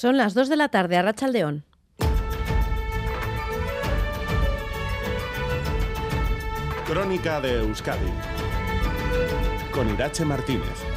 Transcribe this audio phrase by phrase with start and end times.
[0.00, 1.64] Son las 2 de la tarde a Rachaldeón.
[6.86, 8.12] Crónica de Euskadi
[9.72, 10.87] con Irache Martínez.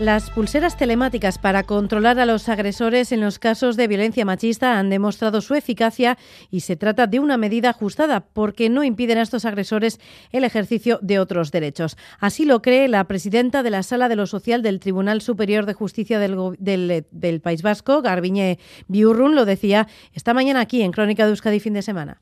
[0.00, 4.90] Las pulseras telemáticas para controlar a los agresores en los casos de violencia machista han
[4.90, 6.18] demostrado su eficacia
[6.50, 10.00] y se trata de una medida ajustada porque no impiden a estos agresores
[10.32, 11.96] el ejercicio de otros derechos.
[12.18, 15.74] Así lo cree la presidenta de la Sala de lo Social del Tribunal Superior de
[15.74, 18.58] Justicia del, País Vasco, Garbiñe
[18.88, 22.20] Biurrun, lo decía esta mañana aquí en Crónica de Euskadi fin de semana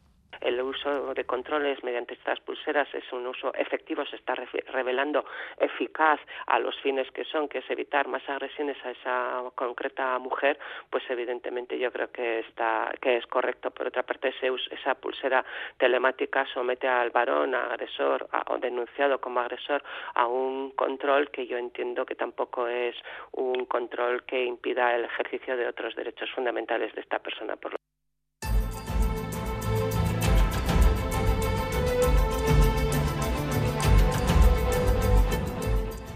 [0.82, 5.24] uso de controles mediante estas pulseras es un uso efectivo, se está revelando
[5.58, 10.58] eficaz a los fines que son, que es evitar más agresiones a esa concreta mujer,
[10.91, 13.70] pues evidentemente yo creo que está que es correcto.
[13.70, 14.32] Por otra parte,
[14.70, 15.45] esa pulsera
[15.78, 19.83] telemática somete al varón, agresor o denunciado como agresor
[20.14, 22.96] a un control que yo entiendo que tampoco es
[23.33, 27.56] un control que impida el ejercicio de otros derechos fundamentales de esta persona.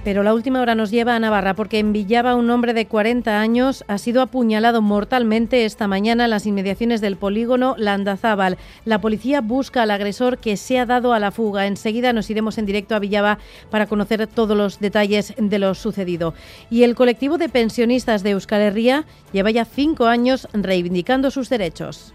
[0.06, 3.40] Pero la última hora nos lleva a Navarra porque en Villaba un hombre de 40
[3.40, 8.56] años ha sido apuñalado mortalmente esta mañana en las inmediaciones del polígono Landazábal.
[8.84, 11.66] La policía busca al agresor que se ha dado a la fuga.
[11.66, 16.34] Enseguida nos iremos en directo a Villaba para conocer todos los detalles de lo sucedido.
[16.70, 22.14] Y el colectivo de pensionistas de Euskal Herria lleva ya cinco años reivindicando sus derechos.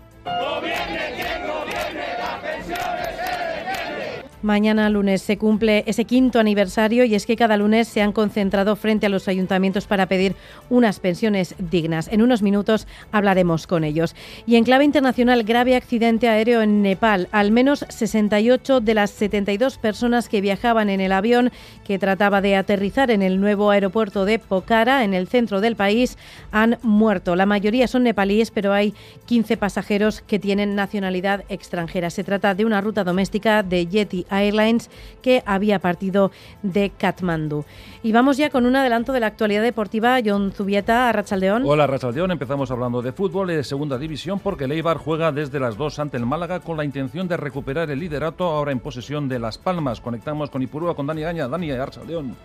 [4.42, 8.76] Mañana lunes se cumple ese quinto aniversario y es que cada lunes se han concentrado
[8.76, 10.36] frente a los ayuntamientos para pedir
[10.70, 12.08] unas pensiones dignas.
[12.08, 14.16] En unos minutos hablaremos con ellos.
[14.48, 17.28] Y en clave internacional, grave accidente aéreo en Nepal.
[17.32, 21.52] Al menos 68 de las 72 personas que viajaban en el avión
[21.86, 26.18] que trataba de aterrizar en el nuevo aeropuerto de Pokhara, en el centro del país,
[26.52, 27.36] han muerto.
[27.36, 32.10] La mayoría son nepalíes, pero hay 15 pasajeros que tienen nacionalidad extranjera.
[32.10, 34.90] Se trata de una ruta doméstica de Yeti Airlines
[35.22, 36.32] que había partido
[36.64, 37.66] de Katmandú.
[38.04, 40.20] Y vamos ya con un adelanto de la actualidad deportiva.
[40.26, 41.64] John Zubieta, a Rachaldeón.
[41.66, 42.32] Hola, Rachaldeón.
[42.32, 46.18] Empezamos hablando de fútbol de segunda división porque el Eibar juega desde las dos ante
[46.18, 50.02] el Málaga con la intención de recuperar el liderato ahora en posesión de Las Palmas.
[50.02, 51.48] Conectamos con Ipurúa, con Dani Gaña.
[51.48, 52.36] Dani, Rachaldeón.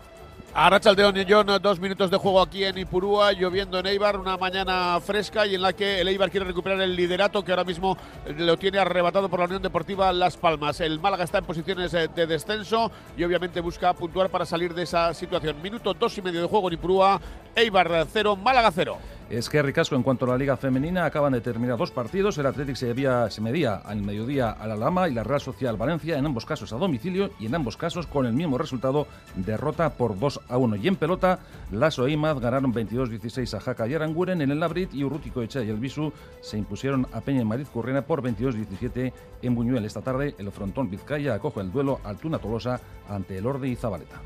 [0.58, 4.98] Arrachaldeón y John, dos minutos de juego aquí en Ipurúa, lloviendo en Eibar, una mañana
[5.02, 7.94] fresca y en la que el Eibar quiere recuperar el liderato que ahora mismo
[8.38, 10.80] lo tiene arrebatado por la Unión Deportiva Las Palmas.
[10.80, 14.84] El Málaga está en posiciones eh, de descenso y obviamente busca puntuar para salir de
[14.84, 15.60] esa situación.
[15.60, 17.20] Minuto dos y medio de juego en Ipurúa,
[17.54, 18.96] Eibar cero, Málaga cero.
[19.28, 22.38] Es que ricasco en cuanto a la Liga Femenina acaban de terminar dos partidos.
[22.38, 22.94] El Athletic se,
[23.30, 26.72] se medía al mediodía a la Lama y la Real Social Valencia, en ambos casos
[26.72, 30.76] a domicilio y en ambos casos con el mismo resultado, derrota por 2 a 1.
[30.76, 31.40] Y en pelota,
[31.72, 35.70] Lasso e ganaron 22-16 a Jaca y Aranguren en el Labrit y Urrutico Echa y
[35.70, 39.12] el Bisu se impusieron a Peña y Madrid Currena por 22-17
[39.42, 39.84] en Buñuel.
[39.84, 44.20] Esta tarde el frontón Vizcaya acoge el duelo Altuna Tolosa ante el Orde y Zabaleta.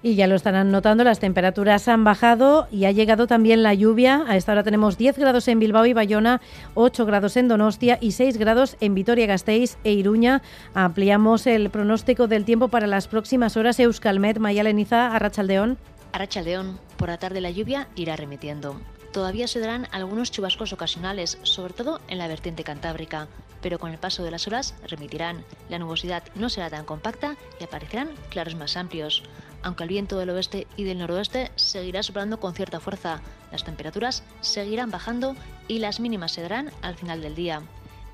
[0.00, 4.24] Y ya lo estarán notando, las temperaturas han bajado y ha llegado también la lluvia.
[4.28, 6.40] A esta hora tenemos 10 grados en Bilbao y Bayona,
[6.74, 10.40] 8 grados en Donostia y 6 grados en Vitoria-Gasteiz e Iruña.
[10.72, 13.80] Ampliamos el pronóstico del tiempo para las próximas horas.
[13.80, 15.78] Euskalmet, Mayaleniza, Arrachaldeón.
[16.12, 18.80] Arrachaldeón, por la tarde la lluvia irá remitiendo.
[19.12, 23.26] Todavía se darán algunos chubascos ocasionales, sobre todo en la vertiente cantábrica,
[23.60, 25.44] pero con el paso de las horas remitirán.
[25.68, 29.24] La nubosidad no será tan compacta y aparecerán claros más amplios
[29.62, 33.20] aunque el viento del oeste y del noroeste seguirá soplando con cierta fuerza,
[33.50, 35.34] las temperaturas seguirán bajando
[35.66, 37.62] y las mínimas se darán al final del día.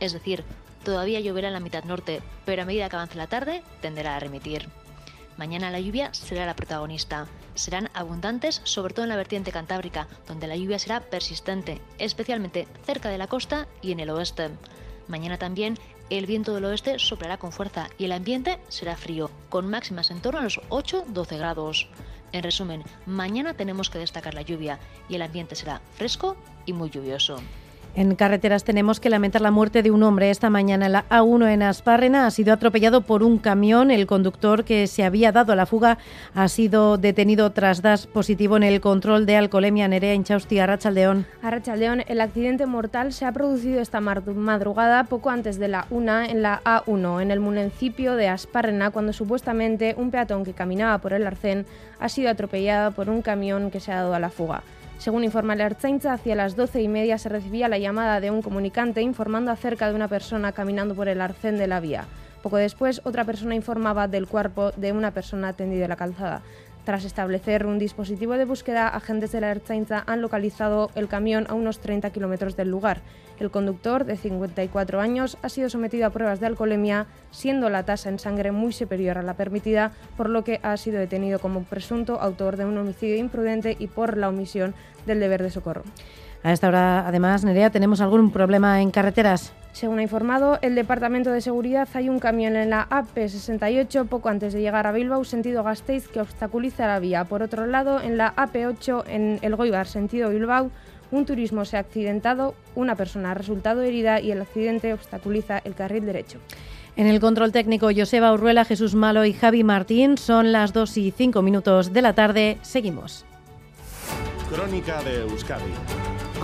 [0.01, 0.45] Es decir,
[0.85, 4.21] todavía lloverá en la mitad norte, pero a medida que avance la tarde tenderá a
[4.21, 4.69] remitir.
[5.37, 7.27] Mañana la lluvia será la protagonista.
[7.55, 13.09] Serán abundantes, sobre todo en la vertiente cantábrica, donde la lluvia será persistente, especialmente cerca
[13.09, 14.51] de la costa y en el oeste.
[15.09, 15.79] Mañana también
[16.11, 20.21] el viento del oeste soplará con fuerza y el ambiente será frío, con máximas en
[20.21, 21.89] torno a los 8-12 grados.
[22.33, 24.79] En resumen, mañana tenemos que destacar la lluvia
[25.09, 26.37] y el ambiente será fresco
[26.67, 27.39] y muy lluvioso.
[27.97, 30.89] En carreteras tenemos que lamentar la muerte de un hombre esta mañana.
[30.89, 33.93] La A1 en Aspárrena ha sido atropellado por un camión.
[33.93, 35.99] El conductor que se había dado a la fuga
[36.35, 39.87] ha sido detenido tras dar positivo en el control de alcoholemia.
[39.87, 41.25] Nerea Inchausti, Arrachaldeón.
[41.41, 46.43] Arrachaldeón, el accidente mortal se ha producido esta madrugada poco antes de la 1 en
[46.43, 51.25] la A1, en el municipio de Aspárrena, cuando supuestamente un peatón que caminaba por el
[51.29, 51.65] arcén
[52.01, 54.65] ha sido atropellado por un camión que se ha dado a la fuga.
[54.99, 58.43] Según informa el Ertzaintza, hacia las doce y media se recibía la llamada de un
[58.43, 62.07] comunicante informando acerca de una persona caminando por el arcén de la vía.
[62.43, 66.43] Poco después, otra persona informaba del cuerpo de una persona tendida en la calzada.
[66.85, 71.55] Tras establecer un dispositivo de búsqueda, agentes de la Ertzaintza han localizado el camión a
[71.55, 73.01] unos 30 kilómetros del lugar.
[73.41, 78.11] El conductor, de 54 años, ha sido sometido a pruebas de alcoholemia, siendo la tasa
[78.11, 82.21] en sangre muy superior a la permitida, por lo que ha sido detenido como presunto
[82.21, 84.75] autor de un homicidio imprudente y por la omisión
[85.07, 85.85] del deber de socorro.
[86.45, 89.55] A esta hora, además, Nerea, ¿tenemos algún problema en carreteras?
[89.73, 94.53] Según ha informado el Departamento de Seguridad, hay un camión en la AP68 poco antes
[94.53, 97.25] de llegar a Bilbao, sentido Gasteiz, que obstaculiza la vía.
[97.25, 100.71] Por otro lado, en la AP8 en el Goibar, sentido Bilbao,
[101.11, 105.75] un turismo se ha accidentado, una persona ha resultado herida y el accidente obstaculiza el
[105.75, 106.41] carril derecho.
[106.97, 110.19] En el control técnico, Joseba Urruela, Jesús Malo y Javi Martín.
[110.19, 112.59] Son las 2 y 5 minutos de la tarde.
[112.61, 113.25] Seguimos.
[114.51, 115.73] Crónica de Euskadi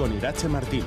[0.01, 0.87] con Irache Martínez.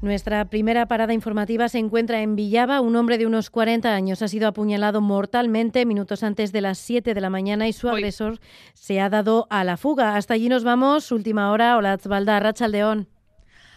[0.00, 2.80] Nuestra primera parada informativa se encuentra en Villaba.
[2.80, 7.12] Un hombre de unos 40 años ha sido apuñalado mortalmente minutos antes de las 7
[7.12, 8.38] de la mañana y su agresor
[8.72, 10.16] se ha dado a la fuga.
[10.16, 11.12] Hasta allí nos vamos.
[11.12, 11.76] Última hora.
[11.76, 13.13] Hola, Racha Rachaldeón.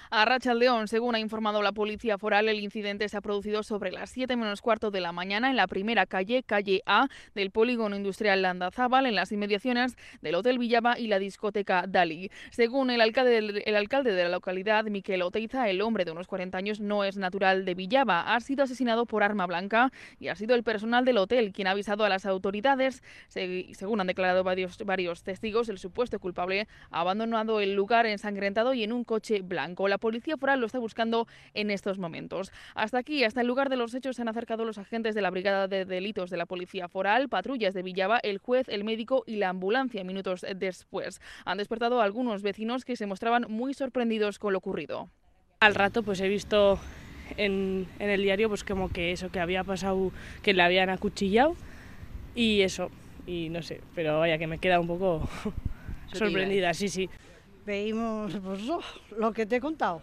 [0.09, 4.09] A Rachaldeón, según ha informado la policía foral, el incidente se ha producido sobre las
[4.09, 8.41] 7 menos cuarto de la mañana en la primera calle, calle A, del polígono industrial
[8.41, 12.31] Landazábal, en las inmediaciones del Hotel Villaba y la discoteca Dali.
[12.51, 17.03] Según el alcalde, de la localidad, Miquel Oteiza, el hombre de unos 40 años no
[17.03, 18.33] es natural de Villaba.
[18.33, 21.71] Ha sido asesinado por arma blanca y ha sido el personal del hotel quien ha
[21.71, 23.03] avisado a las autoridades.
[23.27, 28.93] según han declarado varios, testigos, el supuesto culpable ha abandonado el lugar ensangrentado y en
[28.93, 29.89] un coche blanco.
[29.89, 32.51] La policía foral lo está buscando en estos momentos.
[32.75, 35.29] Hasta aquí, hasta el lugar de los hechos, se han acercado los agentes de la
[35.29, 39.37] Brigada de Delitos de la Policía Foral, patrullas de Villaba, el juez, el médico y
[39.37, 41.21] la ambulancia minutos después.
[41.45, 45.09] Han despertado a algunos vecinos que se mostraban muy sorprendidos con lo ocurrido.
[45.59, 46.79] Al rato, pues he visto
[47.37, 50.11] en, en el diario, pues como que eso, que había pasado,
[50.43, 51.55] que le habían acuchillado
[52.35, 52.91] y eso,
[53.25, 55.27] y no sé, pero vaya que me queda un poco
[56.13, 57.09] sorprendida, sí, sí.
[57.67, 58.79] Veímos pues, oh,
[59.17, 60.01] lo que te he contado.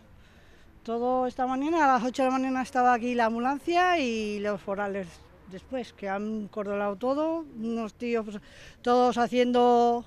[0.83, 4.61] Todo esta mañana, a las 8 de la mañana estaba aquí la ambulancia y los
[4.61, 5.09] forales
[5.51, 8.43] después, que han cordolado todo, unos tíos pues,
[8.83, 10.05] todos haciendo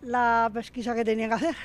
[0.00, 1.56] la pesquisa que tenían que hacer.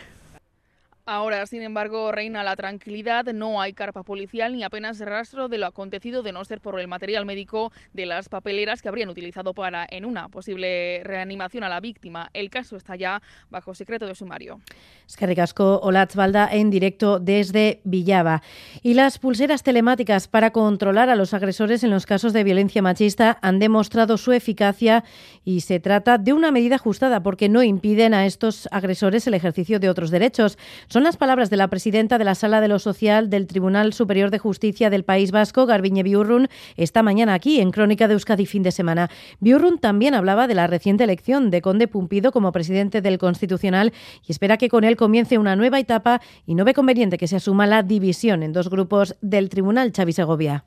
[1.11, 5.65] Ahora, sin embargo, reina la tranquilidad, no hay carpa policial ni apenas rastro de lo
[5.65, 9.87] acontecido de no ser por el material médico de las papeleras que habrían utilizado para
[9.89, 12.29] en una posible reanimación a la víctima.
[12.31, 14.61] El caso está ya bajo secreto de sumario.
[15.07, 18.43] Es que ricasco Olatzvalda en directo desde Villava.
[18.83, 23.39] Y las pulseras telemáticas para controlar a los agresores en los casos de violencia machista
[23.41, 25.03] han demostrado su eficacia
[25.43, 29.79] y se trata de una medida ajustada porque no impiden a estos agresores el ejercicio
[29.79, 30.59] de otros derechos.
[30.87, 34.31] Son las palabras de la presidenta de la Sala de lo Social del Tribunal Superior
[34.31, 36.47] de Justicia del País Vasco, Garbiñe Biurrun,
[36.77, 39.09] esta mañana aquí en Crónica de Euskadi fin de semana.
[39.39, 43.93] Biurrun también hablaba de la reciente elección de Conde Pumpido como presidente del Constitucional
[44.25, 47.35] y espera que con él comience una nueva etapa y no ve conveniente que se
[47.35, 50.65] asuma la división en dos grupos del Tribunal Xavi Segovia.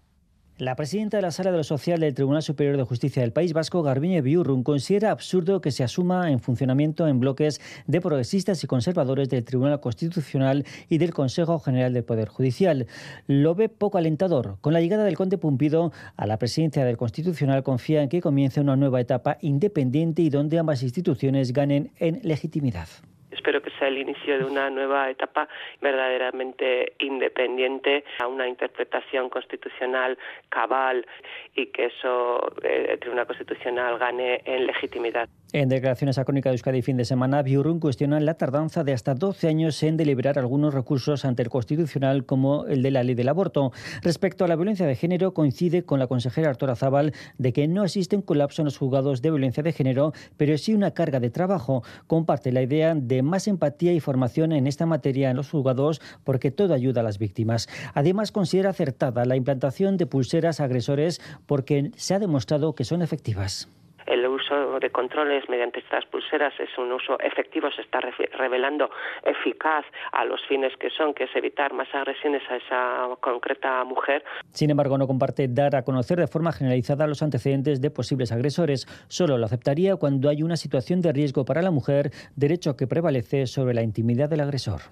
[0.58, 3.54] La presidenta de la Sala de lo Social del Tribunal Superior de Justicia del País
[3.54, 8.66] Vasco, Garbiñe Biurrun, considera absurdo que se asuma en funcionamiento en bloques de progresistas y
[8.66, 12.86] conservadores del Tribunal Constitucional y del Consejo General del Poder Judicial.
[13.26, 14.58] Lo ve poco alentador.
[14.60, 18.60] Con la llegada del conde Pumpido a la presidencia del Constitucional, confía en que comience
[18.60, 22.88] una nueva etapa independiente y donde ambas instituciones ganen en legitimidad
[23.32, 25.48] espero que sea el inicio de una nueva etapa
[25.80, 30.18] verdaderamente independiente, a una interpretación constitucional
[30.48, 31.06] cabal
[31.54, 35.28] y que eso eh, el Tribunal Constitucional gane en legitimidad.
[35.54, 39.14] En declaraciones a Crónica de Euskadi fin de semana, Biurrun cuestiona la tardanza de hasta
[39.14, 43.28] 12 años en deliberar algunos recursos ante el Constitucional, como el de la ley del
[43.28, 43.70] aborto.
[44.00, 47.84] Respecto a la violencia de género, coincide con la consejera Artura Zabal de que no
[47.84, 51.28] existe un colapso en los juzgados de violencia de género, pero sí una carga de
[51.28, 51.82] trabajo.
[52.06, 56.50] Comparte la idea de más empatía y formación en esta materia en los juzgados porque
[56.50, 57.68] todo ayuda a las víctimas.
[57.92, 63.68] Además, considera acertada la implantación de pulseras agresores porque se ha demostrado que son efectivas
[64.12, 68.00] el uso de controles mediante estas pulseras es un uso efectivo, se está
[68.36, 68.90] revelando
[69.24, 74.22] eficaz a los fines que son, que es evitar más agresiones a esa concreta mujer.
[74.50, 78.86] Sin embargo, no comparte dar a conocer de forma generalizada los antecedentes de posibles agresores.
[79.08, 83.46] Solo lo aceptaría cuando hay una situación de riesgo para la mujer, derecho que prevalece
[83.46, 84.82] sobre la intimidad del agresor.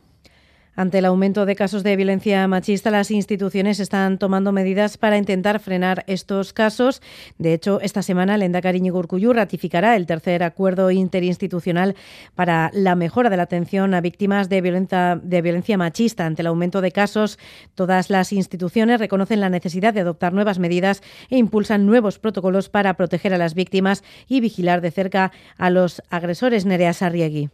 [0.77, 5.61] Ante el aumento de casos de violencia machista, las instituciones están tomando medidas para intentar
[5.61, 7.03] frenar estos casos.
[7.39, 11.97] De hecho, esta semana el Endacari Urcuyu ratificará el tercer acuerdo interinstitucional
[12.35, 16.25] para la mejora de la atención a víctimas de violencia, de violencia machista.
[16.25, 17.39] Ante el aumento de casos,
[17.75, 22.95] todas las instituciones reconocen la necesidad de adoptar nuevas medidas e impulsan nuevos protocolos para
[22.95, 26.65] proteger a las víctimas y vigilar de cerca a los agresores.
[26.65, 27.51] Nerea Sarriegui.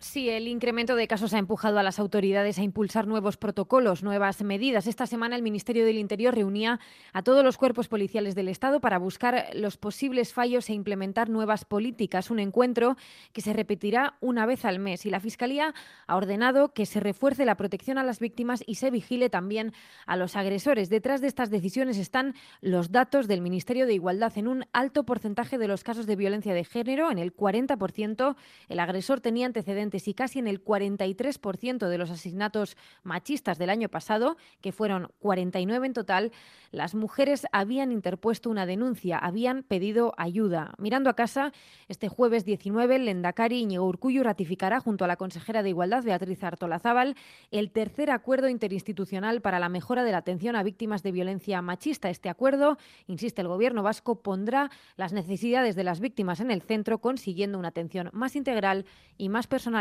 [0.00, 4.44] Sí, el incremento de casos ha empujado a las autoridades a impulsar nuevos protocolos, nuevas
[4.44, 4.86] medidas.
[4.86, 6.78] Esta semana el Ministerio del Interior reunía
[7.12, 11.64] a todos los cuerpos policiales del Estado para buscar los posibles fallos e implementar nuevas
[11.64, 12.30] políticas.
[12.30, 12.96] Un encuentro
[13.32, 15.74] que se repetirá una vez al mes y la Fiscalía
[16.06, 19.72] ha ordenado que se refuerce la protección a las víctimas y se vigile también
[20.06, 20.90] a los agresores.
[20.90, 24.38] Detrás de estas decisiones están los datos del Ministerio de Igualdad.
[24.38, 28.36] En un alto porcentaje de los casos de violencia de género, en el 40%,
[28.68, 33.88] el agresor tenía antecedentes y casi en el 43% de los asesinatos machistas del año
[33.88, 36.32] pasado, que fueron 49 en total,
[36.70, 40.74] las mujeres habían interpuesto una denuncia, habían pedido ayuda.
[40.78, 41.52] Mirando a casa,
[41.88, 46.44] este jueves 19, el Lendakari Iñigo Urcuyu ratificará junto a la consejera de Igualdad, Beatriz
[46.44, 47.16] Artolazábal,
[47.50, 52.10] el tercer acuerdo interinstitucional para la mejora de la atención a víctimas de violencia machista.
[52.10, 52.76] Este acuerdo,
[53.06, 57.68] insiste el Gobierno vasco, pondrá las necesidades de las víctimas en el centro, consiguiendo una
[57.68, 58.84] atención más integral
[59.16, 59.77] y más personal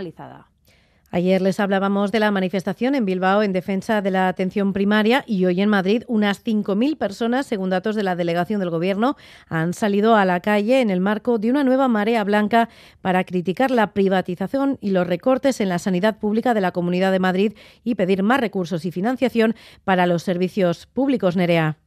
[1.09, 5.45] Ayer les hablábamos de la manifestación en Bilbao en defensa de la atención primaria y
[5.45, 9.15] hoy en Madrid unas 5.000 personas, según datos de la delegación del Gobierno,
[9.47, 12.67] han salido a la calle en el marco de una nueva marea blanca
[13.01, 17.19] para criticar la privatización y los recortes en la sanidad pública de la Comunidad de
[17.19, 17.53] Madrid
[17.85, 21.37] y pedir más recursos y financiación para los servicios públicos.
[21.37, 21.77] Nerea.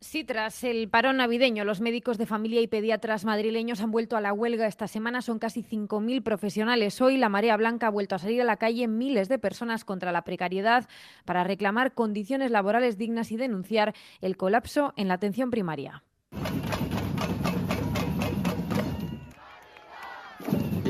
[0.00, 4.20] Sí, tras el parón navideño, los médicos de familia y pediatras madrileños han vuelto a
[4.20, 5.22] la huelga esta semana.
[5.22, 7.00] Son casi 5.000 profesionales.
[7.00, 10.12] Hoy la marea blanca ha vuelto a salir a la calle miles de personas contra
[10.12, 10.88] la precariedad
[11.24, 16.04] para reclamar condiciones laborales dignas y denunciar el colapso en la atención primaria.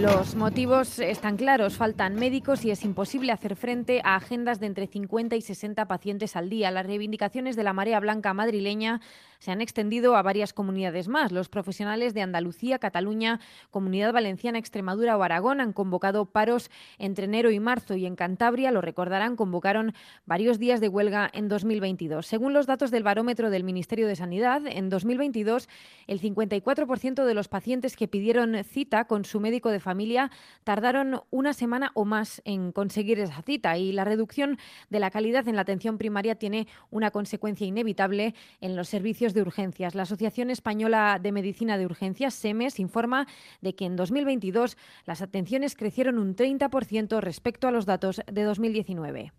[0.01, 1.77] Los motivos están claros.
[1.77, 6.37] Faltan médicos y es imposible hacer frente a agendas de entre 50 y 60 pacientes
[6.37, 6.71] al día.
[6.71, 9.01] Las reivindicaciones de la marea blanca madrileña
[9.39, 11.33] se han extendido a varias comunidades más.
[11.33, 13.41] Los profesionales de Andalucía, Cataluña,
[13.71, 18.71] Comunidad Valenciana, Extremadura o Aragón han convocado paros entre enero y marzo y en Cantabria,
[18.71, 19.95] lo recordarán, convocaron
[20.27, 22.27] varios días de huelga en 2022.
[22.27, 25.69] Según los datos del barómetro del Ministerio de Sanidad, en 2022
[26.07, 30.31] el 54% de los pacientes que pidieron cita con su médico de familia
[30.65, 34.59] tardaron una semana o más en conseguir esa cita y la reducción
[34.91, 39.43] de la calidad en la atención primaria tiene una consecuencia inevitable en los servicios de
[39.43, 39.95] urgencias.
[39.95, 43.27] La Asociación Española de Medicina de Urgencias, SEMES, informa
[43.61, 49.33] de que en 2022 las atenciones crecieron un 30% respecto a los datos de 2019.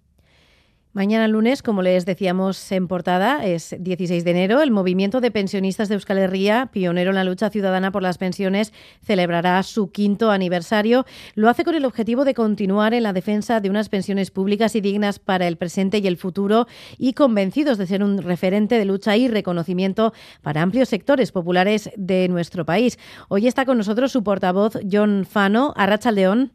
[0.92, 4.60] Mañana lunes, como les decíamos en portada, es 16 de enero.
[4.60, 8.74] El movimiento de pensionistas de Euskal Herria, pionero en la lucha ciudadana por las pensiones,
[9.04, 11.06] celebrará su quinto aniversario.
[11.36, 14.82] Lo hace con el objetivo de continuar en la defensa de unas pensiones públicas y
[14.82, 16.66] dignas para el presente y el futuro
[16.98, 22.28] y convencidos de ser un referente de lucha y reconocimiento para amplios sectores populares de
[22.30, 22.98] nuestro país.
[23.28, 25.72] Hoy está con nosotros su portavoz, John Fano.
[25.78, 26.52] Arracha León.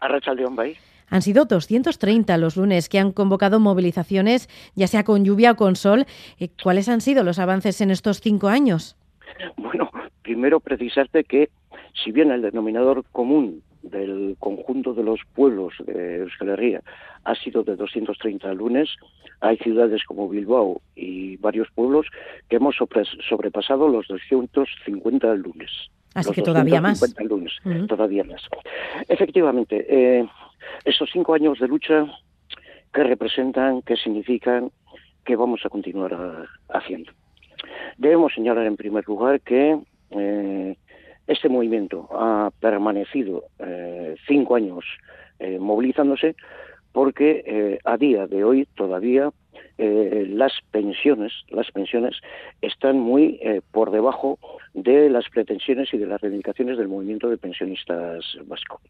[0.00, 0.76] Arracha León, ¿vai?
[1.10, 5.76] Han sido 230 los lunes que han convocado movilizaciones, ya sea con lluvia o con
[5.76, 6.06] sol.
[6.38, 8.96] Eh, ¿Cuáles han sido los avances en estos cinco años?
[9.56, 9.90] Bueno,
[10.22, 11.50] primero precisarte que
[12.04, 16.82] si bien el denominador común del conjunto de los pueblos de Euskal Herria
[17.24, 18.90] ha sido de 230 lunes,
[19.40, 22.06] hay ciudades como Bilbao y varios pueblos
[22.48, 22.76] que hemos
[23.28, 25.70] sobrepasado los 250 lunes.
[26.14, 27.00] Así que todavía más.
[27.20, 27.52] lunes,
[27.86, 28.42] todavía más.
[29.08, 30.26] Efectivamente, eh,
[30.84, 32.06] estos cinco años de lucha,
[32.92, 33.82] ¿qué representan?
[33.82, 34.70] ¿Qué significan?
[35.24, 37.12] ¿Qué vamos a continuar haciendo?
[37.96, 39.78] Debemos señalar en primer lugar que
[40.10, 40.76] eh,
[41.26, 44.84] este movimiento ha permanecido eh, cinco años
[45.38, 46.36] eh, movilizándose
[46.92, 49.30] porque a día de hoy todavía
[49.78, 52.16] las pensiones las pensiones
[52.60, 54.38] están muy por debajo
[54.74, 58.80] de las pretensiones y de las reivindicaciones del movimiento de pensionistas vasco.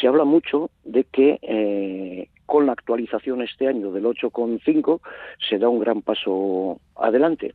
[0.00, 5.00] Se habla mucho de que eh, con la actualización este año del 8,5
[5.48, 7.54] se da un gran paso adelante,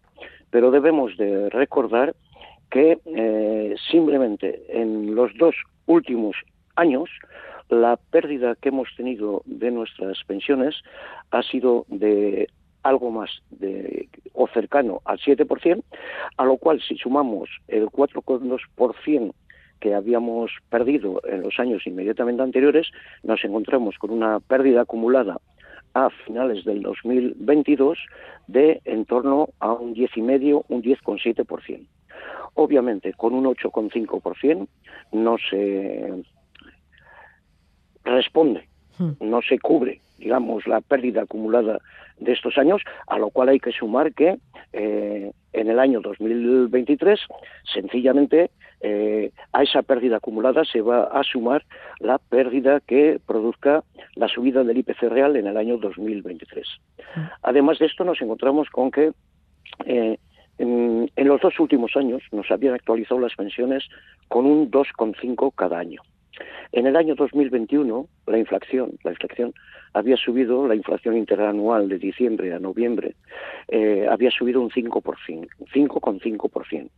[0.49, 2.15] pero debemos de recordar
[2.69, 6.35] que eh, simplemente en los dos últimos
[6.75, 7.09] años
[7.69, 10.75] la pérdida que hemos tenido de nuestras pensiones
[11.31, 12.49] ha sido de
[12.83, 15.83] algo más de, o cercano al 7%,
[16.37, 19.33] a lo cual si sumamos el 4,2%
[19.79, 22.87] que habíamos perdido en los años inmediatamente anteriores,
[23.23, 25.39] nos encontramos con una pérdida acumulada
[25.93, 27.97] a finales del 2022
[28.47, 31.85] de en torno a un 10,5, un 10,7%.
[32.55, 34.67] Obviamente, con un 8,5%
[35.11, 36.23] no se
[38.03, 38.67] responde,
[38.97, 39.11] hmm.
[39.21, 41.79] no se cubre, digamos, la pérdida acumulada
[42.19, 44.37] de estos años, a lo cual hay que sumar que
[44.71, 47.19] eh, en el año 2023,
[47.73, 51.63] sencillamente, eh, a esa pérdida acumulada se va a sumar
[51.99, 53.83] la pérdida que produzca
[54.15, 56.67] la subida del IPC real en el año 2023.
[57.15, 57.21] Hmm.
[57.43, 59.11] Además de esto, nos encontramos con que
[59.85, 60.17] eh,
[60.57, 63.83] en, los dos últimos años nos habían actualizado las pensiones
[64.27, 66.01] con un 2,5 cada año.
[66.71, 69.53] En el año 2021, la inflación, la inflación
[69.93, 73.15] había subido, la inflación interanual de diciembre a noviembre
[73.67, 76.89] eh, había subido un 5%, 5,5%.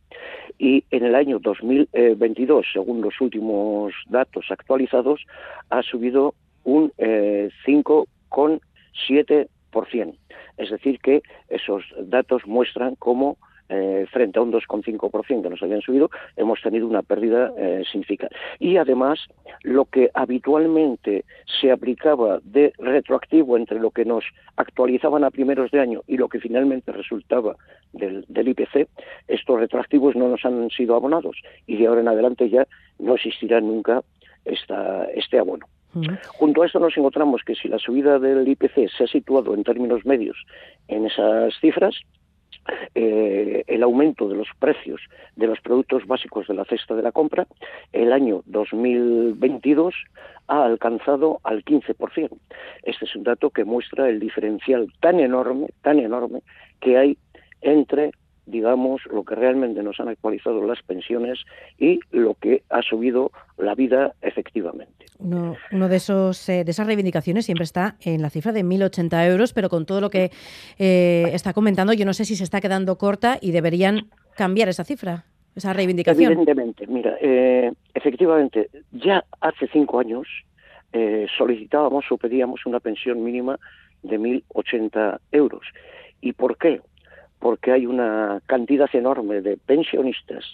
[0.58, 5.26] Y en el año 2022, según los últimos datos actualizados,
[5.68, 10.16] ha subido un eh, 5,7%.
[10.56, 13.36] Es decir, que esos datos muestran cómo
[13.68, 18.38] eh, frente a un 2,5% que nos habían subido, hemos tenido una pérdida eh, significativa.
[18.58, 19.20] Y además,
[19.62, 21.24] lo que habitualmente
[21.60, 24.24] se aplicaba de retroactivo entre lo que nos
[24.56, 27.56] actualizaban a primeros de año y lo que finalmente resultaba
[27.92, 28.88] del, IPC,
[29.28, 32.66] estos retroactivos no nos han sido abonados y de ahora en adelante ya
[32.98, 34.02] no existirá nunca
[34.44, 35.66] esta, este abono.
[36.28, 39.64] Junto a esto nos encontramos que si la subida del IPC se ha situado en
[39.64, 40.36] términos medios
[40.88, 41.94] en esas cifras,
[42.94, 45.00] eh, el aumento de los precios
[45.36, 47.46] de los productos básicos de la cesta de la compra,
[47.92, 49.94] el año 2022
[50.48, 52.30] ha alcanzado al 15%.
[52.82, 56.42] Este es un dato que muestra el diferencial tan enorme, tan enorme
[56.80, 57.18] que hay
[57.62, 58.12] entre
[58.46, 61.40] digamos, lo que realmente nos han actualizado las pensiones
[61.78, 65.06] y lo que ha subido la vida efectivamente.
[65.18, 65.56] Uno,
[65.88, 69.68] de, esos, eh, de esas reivindicaciones siempre está en la cifra de 1.080 euros, pero
[69.68, 70.30] con todo lo que
[70.78, 74.84] eh, está comentando, yo no sé si se está quedando corta y deberían cambiar esa
[74.84, 75.24] cifra,
[75.56, 76.32] esa reivindicación.
[76.32, 80.26] Evidentemente, mira, eh, efectivamente, ya hace cinco años
[81.36, 83.58] solicitábamos o pedíamos una pensión mínima
[84.02, 85.66] de 1.080 euros.
[86.22, 86.80] ¿Y por qué?
[87.38, 90.44] Porque hay una cantidad enorme de pensionistas,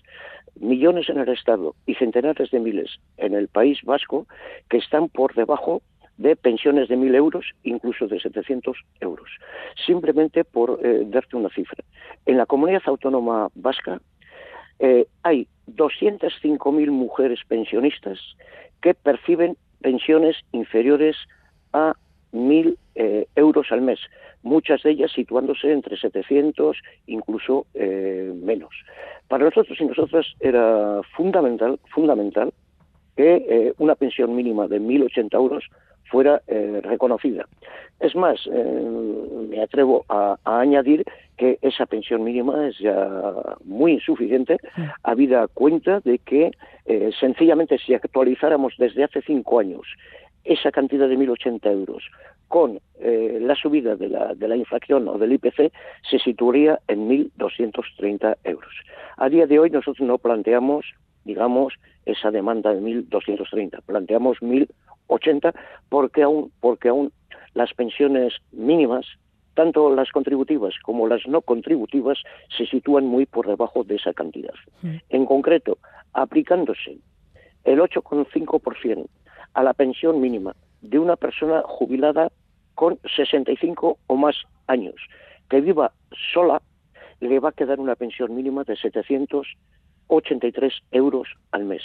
[0.61, 4.27] millones en el Estado y centenares de miles en el País Vasco
[4.69, 5.83] que están por debajo
[6.19, 9.29] de pensiones de mil euros, incluso de 700 euros.
[9.87, 11.83] Simplemente por eh, darte una cifra.
[12.27, 14.01] En la comunidad autónoma vasca
[14.79, 18.19] eh, hay 205.000 mujeres pensionistas
[18.81, 21.17] que perciben pensiones inferiores
[21.73, 21.95] a
[22.33, 24.01] mil eh, euros al mes,
[24.43, 28.71] muchas de ellas situándose entre 700, incluso eh, menos.
[29.29, 32.53] Para nosotros y nosotras era fundamental, fundamental
[33.17, 35.65] que eh, una pensión mínima de 1.080 euros
[36.11, 36.43] fuera
[36.83, 37.47] reconocida.
[37.99, 41.07] Es más, me atrevo a, añadir
[41.39, 43.09] que esa pensión mínima es ya
[43.65, 44.59] muy insuficiente,
[45.03, 46.51] habida cuenta de que
[47.19, 49.87] sencillamente si actualizáramos desde hace cinco años
[50.45, 52.05] esa cantidad de 1.080 euros
[52.49, 55.73] con eh, la subida de la, de la inflación o del IPC
[56.09, 58.73] se situaría en 1.230 euros.
[59.17, 60.85] A día de hoy nosotros no planteamos,
[61.25, 61.75] digamos,
[62.05, 65.55] esa demanda de 1.230, planteamos 1.080
[65.89, 67.13] porque aún, porque aún
[67.55, 69.07] las pensiones mínimas,
[69.55, 72.19] tanto las contributivas como las no contributivas,
[72.57, 74.55] se sitúan muy por debajo de esa cantidad.
[75.09, 75.79] En concreto,
[76.13, 76.99] aplicándose
[77.65, 79.07] el 8,5%
[79.55, 82.31] a la pensión mínima de una persona jubilada
[82.75, 84.37] con 65 o más
[84.67, 84.97] años,
[85.49, 85.93] que viva
[86.33, 86.63] sola,
[87.21, 91.83] le va a quedar una pensión mínima de 783 euros al mes.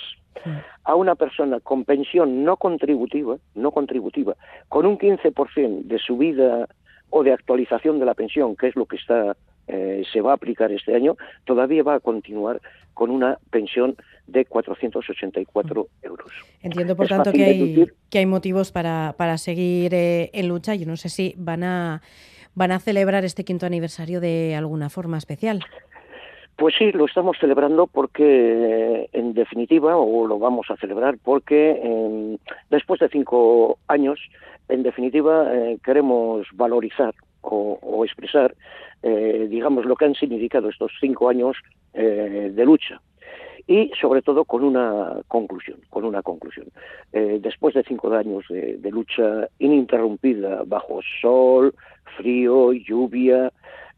[0.84, 4.36] A una persona con pensión no contributiva, no contributiva,
[4.70, 6.68] con un 15% de subida
[7.10, 9.36] o de actualización de la pensión, que es lo que está
[9.68, 12.62] eh, se va a aplicar este año, todavía va a continuar
[12.94, 13.96] con una pensión
[14.28, 16.32] de 484 euros.
[16.62, 20.76] Entiendo, por tanto, que hay, que hay motivos para, para seguir eh, en lucha.
[20.76, 22.02] Yo no sé si van a,
[22.56, 25.64] van a celebrar este quinto aniversario de alguna forma especial.
[26.58, 32.38] Pues sí, lo estamos celebrando porque, en definitiva, o lo vamos a celebrar porque em,
[32.72, 34.20] después de cinco años,
[34.68, 37.14] en definitiva, eh, queremos valorizar
[37.52, 38.56] o, expresar,
[39.04, 41.58] eh, digamos, lo que han significado estos cinco años
[41.94, 43.02] eh, de lucha
[43.66, 46.68] y sobre todo con una conclusión, con una conclusión.
[47.12, 51.74] Eh, después de cinco años de, lucha ininterrumpida bajo sol,
[52.16, 53.52] frío, lluvia,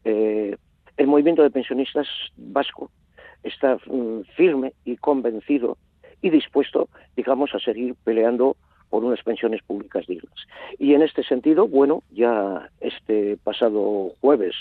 [0.04, 2.90] el movimiento de pensionistas vasco
[3.42, 5.76] está mm, firme y convencido
[6.22, 8.56] y dispuesto, digamos, a seguir peleando
[8.90, 10.34] por unas pensiones públicas dignas.
[10.78, 14.54] Y en este sentido, bueno, ya este pasado jueves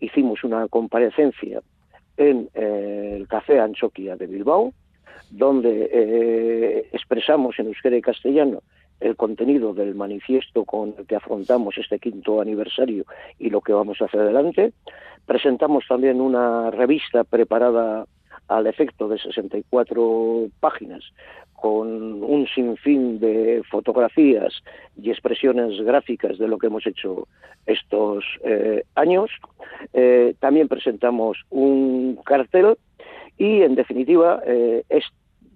[0.00, 1.60] hicimos una comparecencia
[2.16, 4.72] en eh, el Café Anchoquia de Bilbao,
[5.30, 8.62] donde eh, expresamos en euskera y castellano
[9.00, 13.04] el contenido del manifiesto con el que afrontamos este quinto aniversario
[13.38, 14.72] y lo que vamos a hacer adelante.
[15.26, 18.06] Presentamos también una revista preparada
[18.48, 21.02] al efecto de 64 páginas
[21.56, 24.62] con un sinfín de fotografías
[25.00, 27.26] y expresiones gráficas de lo que hemos hecho
[27.66, 29.30] estos eh, años.
[29.92, 32.76] Eh, también presentamos un cartel
[33.38, 34.84] y, en definitiva, eh,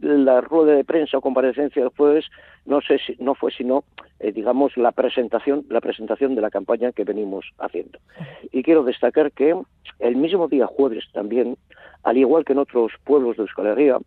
[0.00, 2.24] la rueda de prensa o comparecencia del jueves
[2.64, 3.84] no sé si no fue sino
[4.34, 7.98] digamos la presentación la presentación de la campaña que venimos haciendo
[8.50, 9.54] y quiero destacar que
[9.98, 11.58] el mismo día jueves también
[12.02, 13.98] al igual que en otros pueblos de Euskal Herria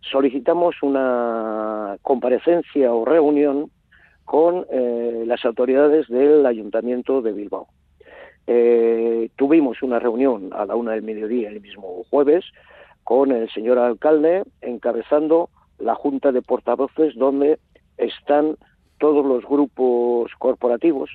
[0.00, 3.70] solicitamos una comparecencia o reunión
[4.24, 7.66] con eh, las autoridades del Ayuntamiento de Bilbao.
[8.46, 12.44] Eh, tuvimos una reunión a la una del mediodía el mismo jueves
[13.04, 17.58] con el señor alcalde encabezando la Junta de Portavoces donde
[17.96, 18.56] están
[18.98, 21.10] todos los grupos corporativos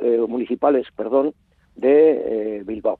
[0.00, 1.34] eh, municipales, perdón,
[1.76, 2.98] de Bilbao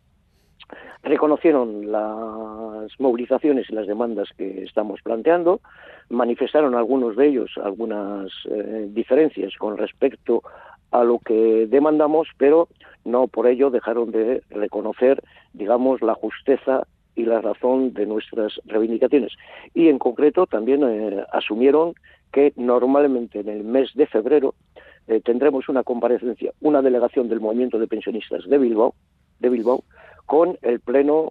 [1.05, 5.61] reconocieron las movilizaciones y las demandas que estamos planteando,
[6.09, 10.43] manifestaron algunos de ellos algunas eh, diferencias con respecto
[10.91, 12.69] a lo que demandamos, pero
[13.05, 16.87] no por ello dejaron de reconocer, digamos, la justeza
[17.17, 19.33] y la razón de nuestras reivindicaciones.
[19.75, 21.95] Y en concreto también eh, asumieron
[22.33, 24.55] que normalmente en el mes de febrero
[25.07, 28.95] eh, tendremos una comparecencia, una delegación del movimiento de pensionistas de Bilbao,
[29.41, 29.85] de Bilbao
[30.27, 31.31] con el Pleno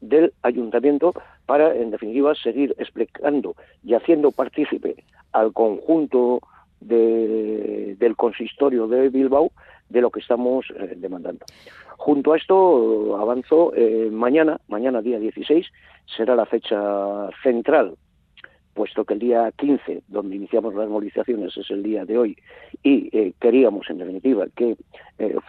[0.00, 1.12] del Ayuntamiento
[1.46, 6.40] para, en definitiva, seguir explicando y haciendo partícipe al conjunto
[6.80, 9.52] del consistorio de Bilbao
[9.88, 11.44] de lo que estamos eh, demandando.
[11.98, 15.66] Junto a esto, avanzo, eh, mañana, mañana día 16,
[16.16, 17.96] será la fecha central
[18.72, 22.36] puesto que el día 15, donde iniciamos las movilizaciones, es el día de hoy,
[22.82, 24.76] y eh, queríamos, en definitiva, que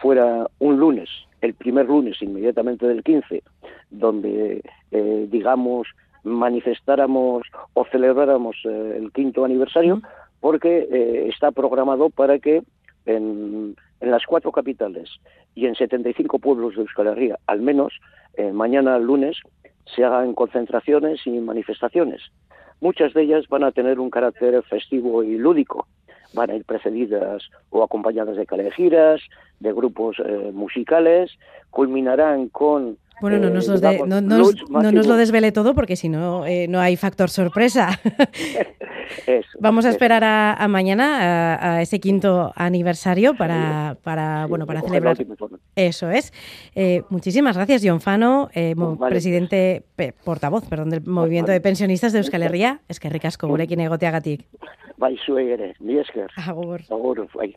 [0.02, 1.08] fuera un lunes
[1.42, 3.42] el primer lunes inmediatamente del 15,
[3.90, 5.88] donde, eh, digamos,
[6.22, 7.42] manifestáramos
[7.74, 10.00] o celebráramos eh, el quinto aniversario,
[10.40, 12.62] porque eh, está programado para que
[13.06, 15.10] en, las cuatro capitales
[15.54, 17.92] y en 75 pueblos de Euskal Herria, al menos,
[18.52, 19.36] mañana lunes,
[19.94, 22.22] se hagan concentraciones y manifestaciones.
[22.80, 25.86] Muchas de ellas van a tener un carácter festivo y lúdico,
[26.34, 29.20] van a ir precedidas o acompañadas de calejiras,
[29.60, 31.32] de grupos eh, musicales,
[31.70, 36.66] culminarán con bueno, no nos, eh, no, nos lo desvele todo porque si no, eh,
[36.68, 38.00] no hay factor sorpresa.
[39.60, 45.16] Vamos a esperar a, mañana, a, ese quinto aniversario para, para, bueno, para celebrar.
[45.76, 46.32] Eso es.
[47.08, 49.84] muchísimas gracias, John Fano, pues presidente,
[50.24, 52.80] portavoz, perdón, del Movimiento de Pensionistas de Euskal Herria.
[52.88, 54.46] Es que ricasco, gurekin egoteagatik.
[54.96, 56.30] Bai, ere, mi esker.
[56.36, 56.80] Agur.
[56.90, 57.56] Agur, bai.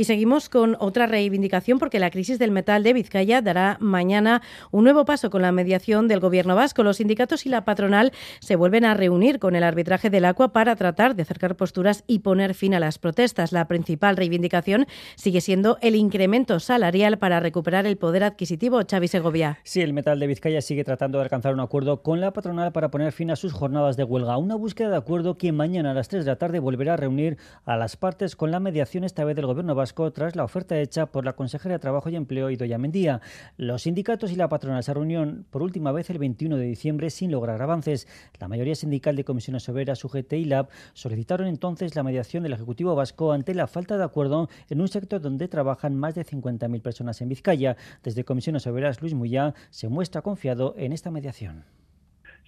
[0.00, 4.84] Y seguimos con otra reivindicación porque la crisis del metal de Vizcaya dará mañana un
[4.84, 6.82] nuevo paso con la mediación del gobierno vasco.
[6.82, 10.74] Los sindicatos y la patronal se vuelven a reunir con el arbitraje del agua para
[10.74, 13.52] tratar de acercar posturas y poner fin a las protestas.
[13.52, 14.86] La principal reivindicación
[15.16, 18.80] sigue siendo el incremento salarial para recuperar el poder adquisitivo.
[18.90, 19.58] Xavi Segovia.
[19.64, 22.90] Sí, el metal de Vizcaya sigue tratando de alcanzar un acuerdo con la patronal para
[22.90, 24.38] poner fin a sus jornadas de huelga.
[24.38, 27.36] Una búsqueda de acuerdo que mañana a las 3 de la tarde volverá a reunir
[27.66, 31.06] a las partes con la mediación esta vez del gobierno vasco tras la oferta hecha
[31.06, 33.20] por la consejera de Trabajo y Empleo Idoya Mendía.
[33.56, 37.30] Los sindicatos y la patronal se reunieron por última vez el 21 de diciembre sin
[37.30, 38.06] lograr avances.
[38.38, 42.94] La mayoría sindical de comisiones obreras, UGT y LAB solicitaron entonces la mediación del Ejecutivo
[42.94, 47.20] Vasco ante la falta de acuerdo en un sector donde trabajan más de 50.000 personas
[47.20, 47.76] en Vizcaya.
[48.02, 51.64] Desde comisiones obreras, Luis Muyá se muestra confiado en esta mediación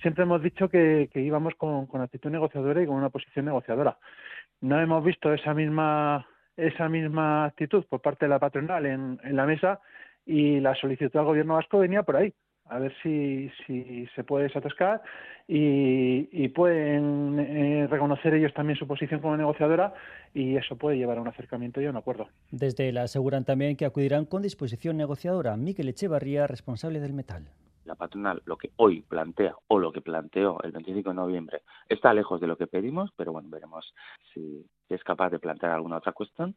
[0.02, 3.96] siempre hemos dicho que, íbamos con, con, actitud negociadora y con una posición negociadora.
[4.60, 6.26] No hemos visto esa misma
[6.56, 9.80] esa misma actitud por parte de la patronal en, la mesa
[10.26, 12.32] y la solicitud al gobierno vasco venía por ahí
[12.66, 15.02] a ver si, si se puede desatascar
[15.48, 19.92] y, y pueden eh, reconocer ellos también su posición como negociadora
[20.32, 22.28] y eso puede llevar a un acercamiento y a un acuerdo.
[22.50, 25.56] Desde la aseguran también que acudirán con disposición negociadora.
[25.56, 27.48] Miquel Echevarría, responsable del metal
[27.84, 32.14] la patronal lo que hoy plantea o lo que planteó el 25 de noviembre está
[32.14, 33.94] lejos de lo que pedimos, pero bueno, veremos
[34.32, 36.56] si es capaz de plantear alguna otra cuestión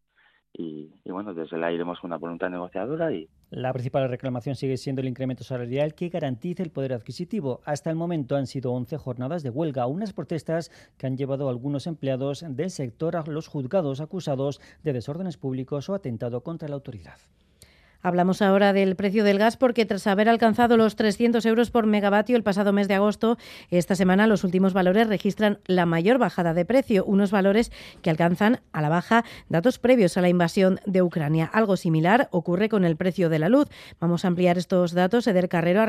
[0.57, 3.27] y, bueno, desde la iremos con una voluntad negociadora y...
[3.49, 7.61] La principal reclamación sigue siendo el incremento salarial que garantice el poder adquisitivo.
[7.65, 11.51] Hasta el momento han sido 11 jornadas de huelga, unas protestas que han llevado a
[11.51, 16.75] algunos empleados del sector a los juzgados acusados de desórdenes públicos o atentado contra la
[16.75, 17.17] autoridad.
[18.05, 22.37] Hablamos ahora del precio del gas porque tras haber alcanzado los 300 euros por megavatio
[22.37, 23.39] el pasado mes de agosto,
[23.71, 27.71] esta semana los últimos valores registran la mayor bajada de precio, unos valores
[28.03, 31.49] que alcanzan a la baja datos previos a la invasión de Ucrania.
[31.51, 33.69] Algo similar ocurre con el precio de la luz.
[33.99, 35.25] Vamos a ampliar estos datos.
[35.25, 35.87] Eder Carrero, a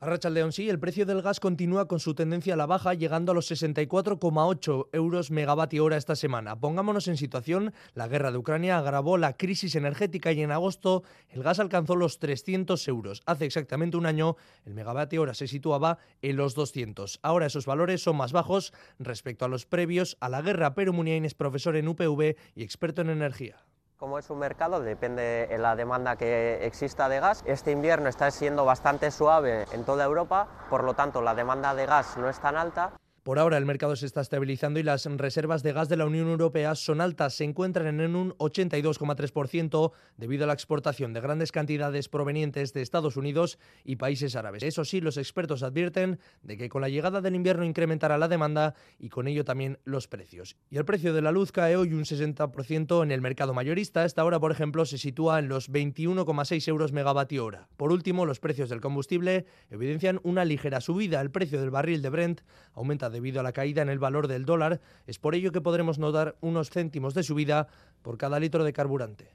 [0.00, 0.30] Rachaldeón.
[0.30, 3.32] A León sí, el precio del gas continúa con su tendencia a la baja, llegando
[3.32, 6.58] a los 64,8 euros megavatio hora esta semana.
[6.58, 11.42] Pongámonos en situación, la guerra de Ucrania agravó la crisis energética y en agosto el
[11.42, 13.22] gas alcanzó los 300 euros.
[13.26, 17.20] Hace exactamente un año el megavatio hora se situaba en los 200.
[17.22, 21.26] Ahora esos valores son más bajos respecto a los previos a la guerra, pero Muniain
[21.26, 23.62] es profesor en UPV y experto en energía.
[24.00, 27.42] Como es un mercado, depende de la demanda que exista de gas.
[27.44, 31.84] Este invierno está siendo bastante suave en toda Europa, por lo tanto la demanda de
[31.84, 32.92] gas no es tan alta.
[33.22, 36.28] Por ahora el mercado se está estabilizando y las reservas de gas de la Unión
[36.28, 42.08] Europea son altas, se encuentran en un 82,3% debido a la exportación de grandes cantidades
[42.08, 44.62] provenientes de Estados Unidos y países árabes.
[44.62, 48.74] Eso sí, los expertos advierten de que con la llegada del invierno incrementará la demanda
[48.98, 50.56] y con ello también los precios.
[50.70, 54.06] Y el precio de la luz cae hoy un 60% en el mercado mayorista.
[54.06, 57.68] Esta hora, por ejemplo, se sitúa en los 21,6 euros megavatio hora.
[57.76, 61.20] Por último, los precios del combustible evidencian una ligera subida.
[61.20, 62.40] El precio del barril de Brent
[62.72, 64.80] aumenta debido a la caída en el valor del dólar.
[65.06, 67.68] Es por ello que podremos notar unos céntimos de subida
[68.02, 69.30] por cada litro de carburante.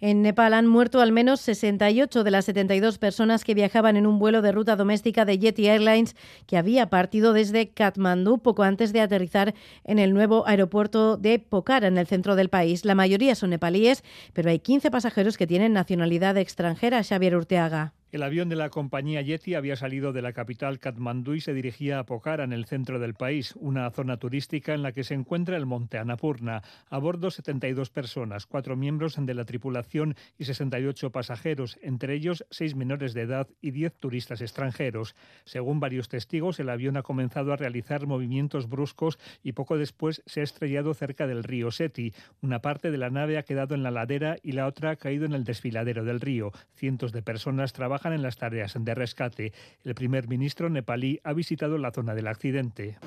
[0.00, 4.18] En Nepal han muerto al menos 68 de las 72 personas que viajaban en un
[4.18, 9.00] vuelo de ruta doméstica de Yeti Airlines que había partido desde Kathmandú poco antes de
[9.00, 12.84] aterrizar en el nuevo aeropuerto de Pokhara, en el centro del país.
[12.84, 17.02] La mayoría son nepalíes, pero hay 15 pasajeros que tienen nacionalidad extranjera.
[17.02, 17.94] Xavier Urteaga.
[18.14, 21.98] El avión de la compañía Yeti había salido de la capital Katmandú y se dirigía
[21.98, 25.56] a Pokhara, en el centro del país, una zona turística en la que se encuentra
[25.56, 26.62] el monte Annapurna.
[26.88, 32.76] A bordo 72 personas, cuatro miembros de la tripulación y 68 pasajeros, entre ellos seis
[32.76, 35.16] menores de edad y 10 turistas extranjeros.
[35.44, 40.38] Según varios testigos, el avión ha comenzado a realizar movimientos bruscos y poco después se
[40.38, 42.14] ha estrellado cerca del río Seti.
[42.42, 45.24] Una parte de la nave ha quedado en la ladera y la otra ha caído
[45.24, 46.52] en el desfiladero del río.
[46.76, 49.52] Cientos de personas trabajan en las tareas de rescate.
[49.84, 52.98] El primer ministro nepalí ha visitado la zona del accidente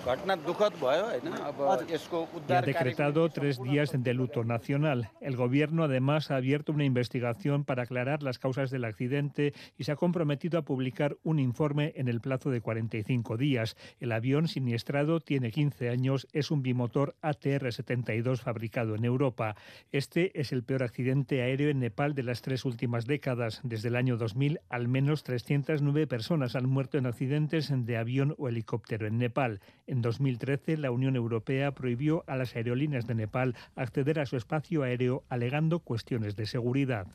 [2.48, 5.10] y ha decretado tres días de luto nacional.
[5.22, 9.92] El gobierno además ha abierto una investigación para aclarar las causas del accidente y se
[9.92, 13.76] ha comprometido a publicar un informe en el plazo de 45 días.
[14.00, 19.56] El avión siniestrado tiene 15 años, es un bimotor ATR-72 fabricado en Europa.
[19.92, 23.96] Este es el peor accidente aéreo en Nepal de las tres últimas décadas, desde el
[23.96, 29.08] año 2000 al al menos 309 personas han muerto en accidentes de avión o helicóptero
[29.08, 29.60] en Nepal.
[29.88, 34.84] En 2013, la Unión Europea prohibió a las aerolíneas de Nepal acceder a su espacio
[34.84, 37.08] aéreo alegando cuestiones de seguridad.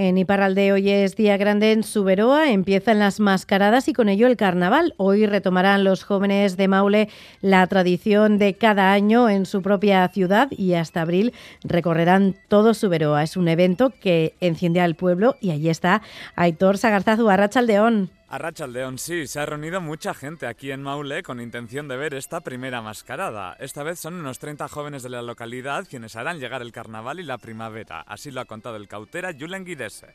[0.00, 4.36] En Iparralde hoy es día grande en Suberoa, empiezan las mascaradas y con ello el
[4.36, 4.94] carnaval.
[4.96, 7.08] Hoy retomarán los jóvenes de Maule
[7.40, 11.34] la tradición de cada año en su propia ciudad y hasta abril
[11.64, 13.24] recorrerán todo Suberoa.
[13.24, 16.00] Es un evento que enciende al pueblo y allí está
[16.36, 18.17] Aitor Sagarzazu, Arrachaldeón.
[18.30, 22.12] A Rachaldeón, sí, se ha reunido mucha gente aquí en Maule con intención de ver
[22.12, 23.56] esta primera mascarada.
[23.58, 27.22] Esta vez son unos 30 jóvenes de la localidad quienes harán llegar el carnaval y
[27.22, 28.02] la primavera.
[28.02, 30.08] Así lo ha contado el cautera Julen Guidese.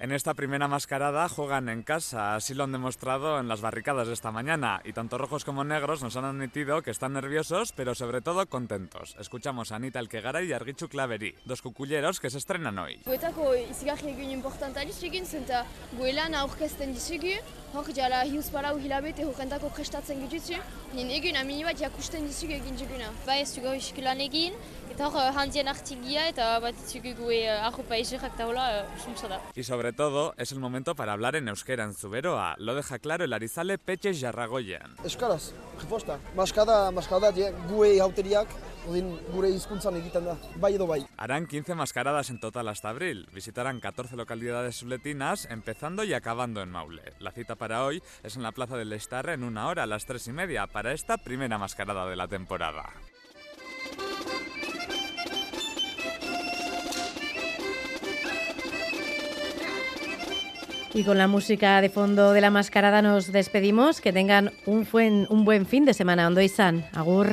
[0.00, 4.14] En esta primera mascarada juegan en casa, así lo han demostrado en las barricadas de
[4.14, 4.80] esta mañana.
[4.82, 9.14] Y tanto rojos como negros nos han admitido que están nerviosos, pero sobre todo contentos.
[9.20, 12.98] Escuchamos a Anita Elkegara y Argichu Claveri, dos cuculleros que se estrenan hoy.
[13.06, 15.64] Guetako izigarri egun importantari egin zen eta
[15.98, 17.34] goelan aurkezten dizugu,
[17.74, 20.60] hor jala hiuz para uhilabete horrentako prestatzen gituzu,
[20.94, 23.10] nien egun amini bat jakusten dizugu egin duguna.
[23.26, 23.74] Bai ez dugu
[24.28, 24.54] egin,
[24.96, 29.40] eta hor handien artigia eta bat dizugu gue arropa izurrak taula sumsa da.
[29.54, 32.54] Y sobre todo, es el momento para hablar en euskera en Zuberoa.
[32.58, 34.96] Lo deja claro el arizale Peche Jarragoyen.
[35.04, 36.18] Euskaraz, jiposta.
[36.34, 38.48] Maskada, maskada, gue hauteriak,
[39.34, 41.02] gure hizkuntzan egiten da, bai edo bai.
[41.18, 43.28] Harán 15 mascaradas en total hasta abril.
[43.34, 47.12] Visitarán 14 localidades suletinas, empezando y acabando en Maule.
[47.18, 50.06] La cita para hoy es en la Plaza del Estarre en una hora a las
[50.06, 52.94] 3 y media para esta primera mascarada de la temporada.
[60.96, 64.00] Y con la música de fondo de la mascarada nos despedimos.
[64.00, 66.26] Que tengan un buen, un buen fin de semana.
[66.26, 66.86] Ondo San.
[66.94, 67.28] Agur.